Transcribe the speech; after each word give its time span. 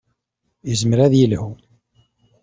Yezmer 0.69 0.99
ad 1.05 1.13
yelhu. 1.17 1.51